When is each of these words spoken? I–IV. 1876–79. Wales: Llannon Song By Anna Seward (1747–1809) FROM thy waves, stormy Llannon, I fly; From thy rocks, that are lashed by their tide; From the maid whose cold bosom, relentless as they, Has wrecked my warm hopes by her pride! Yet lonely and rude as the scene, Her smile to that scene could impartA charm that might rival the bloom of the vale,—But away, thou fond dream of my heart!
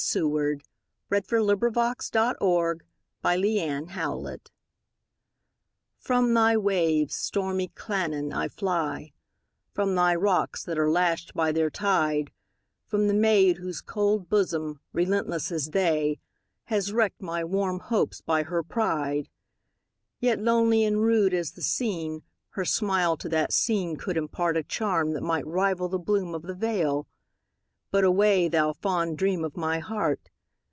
I–IV. 0.13 0.23
1876–79. 1.09 1.61
Wales: 1.71 2.11
Llannon 2.11 2.35
Song 2.35 2.81
By 3.21 3.35
Anna 3.35 3.87
Seward 3.87 4.43
(1747–1809) 4.43 4.43
FROM 6.09 6.33
thy 6.33 6.57
waves, 6.57 7.15
stormy 7.15 7.67
Llannon, 7.69 8.33
I 8.33 8.47
fly; 8.49 9.13
From 9.71 9.95
thy 9.95 10.13
rocks, 10.15 10.63
that 10.65 10.77
are 10.79 10.89
lashed 10.91 11.33
by 11.35 11.51
their 11.53 11.69
tide; 11.69 12.31
From 12.87 13.07
the 13.07 13.13
maid 13.13 13.57
whose 13.59 13.79
cold 13.79 14.27
bosom, 14.27 14.79
relentless 14.91 15.49
as 15.51 15.67
they, 15.69 16.19
Has 16.65 16.91
wrecked 16.91 17.21
my 17.21 17.43
warm 17.45 17.79
hopes 17.79 18.19
by 18.21 18.43
her 18.43 18.63
pride! 18.63 19.29
Yet 20.19 20.39
lonely 20.41 20.83
and 20.83 21.01
rude 21.03 21.33
as 21.35 21.51
the 21.51 21.61
scene, 21.61 22.23
Her 22.49 22.65
smile 22.65 23.15
to 23.17 23.29
that 23.29 23.53
scene 23.53 23.95
could 23.95 24.17
impartA 24.17 24.67
charm 24.67 25.13
that 25.13 25.21
might 25.23 25.45
rival 25.47 25.87
the 25.87 25.99
bloom 25.99 26.33
of 26.35 26.41
the 26.41 26.55
vale,—But 26.55 28.05
away, 28.05 28.47
thou 28.47 28.71
fond 28.71 29.17
dream 29.17 29.43
of 29.43 29.57
my 29.57 29.79
heart! 29.79 30.29